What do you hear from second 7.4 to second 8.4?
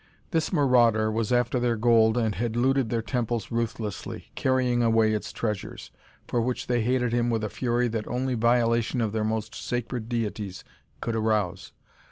a fury that only